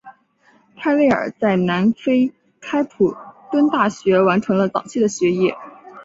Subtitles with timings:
[0.75, 3.15] 泰累尔在南非开普
[3.51, 5.55] 敦大学完成了早期的学业。